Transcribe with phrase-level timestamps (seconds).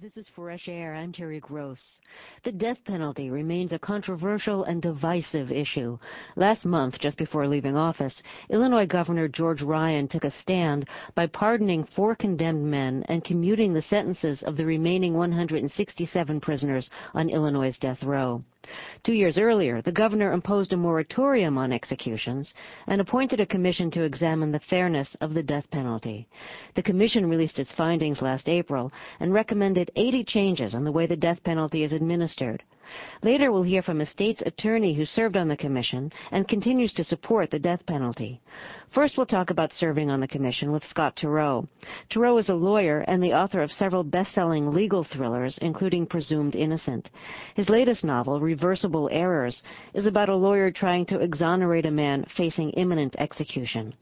[0.00, 0.94] This is Fresh Air.
[0.94, 1.82] I'm Terry Gross.
[2.44, 5.98] The death penalty remains a controversial and divisive issue.
[6.36, 11.82] Last month, just before leaving office, Illinois Governor George Ryan took a stand by pardoning
[11.96, 18.04] four condemned men and commuting the sentences of the remaining 167 prisoners on Illinois' death
[18.04, 18.40] row.
[19.04, 22.52] Two years earlier, the governor imposed a moratorium on executions
[22.86, 26.28] and appointed a commission to examine the fairness of the death penalty.
[26.74, 31.16] The commission released its findings last April and recommended 80 changes on the way the
[31.16, 32.62] death penalty is administered.
[33.22, 37.04] Later we'll hear from a state's attorney who served on the commission and continues to
[37.04, 38.40] support the death penalty.
[38.94, 41.68] First we'll talk about serving on the commission with Scott Turow.
[42.10, 47.10] Turow is a lawyer and the author of several best-selling legal thrillers, including Presumed Innocent.
[47.54, 49.62] His latest novel, Reversible Errors,
[49.92, 53.94] is about a lawyer trying to exonerate a man facing imminent execution.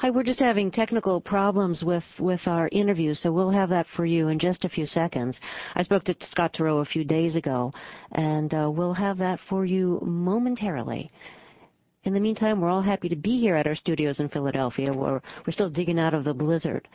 [0.00, 4.06] Hi, we're just having technical problems with, with our interview, so we'll have that for
[4.06, 5.40] you in just a few seconds.
[5.74, 7.72] I spoke to Scott Turow a few days ago,
[8.12, 11.10] and uh, we'll have that for you momentarily.
[12.04, 14.92] In the meantime, we're all happy to be here at our studios in Philadelphia.
[14.92, 16.86] We're, we're still digging out of the blizzard.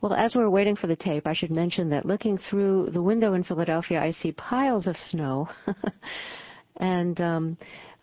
[0.00, 3.34] Well, as we're waiting for the tape, I should mention that looking through the window
[3.34, 5.48] in Philadelphia, I see piles of snow.
[6.76, 7.58] and um,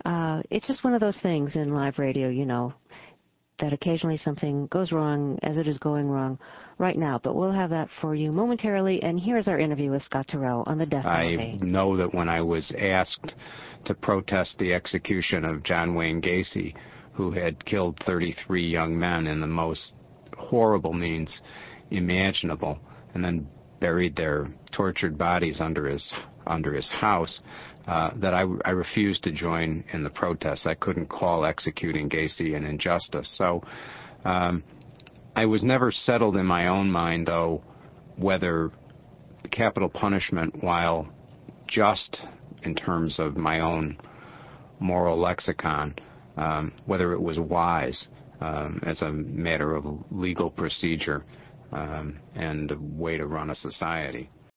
[0.06, 2.74] uh, it's just one of those things in live radio, you know,
[3.60, 6.40] that occasionally something goes wrong as it is going wrong
[6.78, 7.20] right now.
[7.24, 9.02] But we'll have that for you momentarily.
[9.04, 11.60] And here's our interview with Scott Turow on the death penalty.
[11.62, 13.36] I know that when I was asked
[13.86, 16.74] to protest the execution of John Wayne Gacy,
[17.14, 19.94] who had killed 33 young men in the most
[20.44, 21.42] horrible means,
[21.92, 22.80] imaginable,
[23.14, 23.48] and then
[23.80, 26.14] buried their tortured bodies under his
[26.48, 27.40] under his house.
[27.86, 30.66] Uh, that I, I refused to join in the protests.
[30.66, 33.30] I couldn't call executing Gacy an injustice.
[33.38, 33.62] So
[34.24, 34.64] um,
[35.36, 37.62] I was never settled in my own mind, though,
[38.16, 38.72] whether
[39.52, 41.10] capital punishment, while
[41.68, 42.22] just
[42.64, 43.98] in terms of my own
[44.80, 45.96] moral lexicon,
[46.38, 48.08] um, whether it was wise
[48.44, 51.24] um, as a matter of legal procedure
[51.72, 54.30] um, and a way to run a society.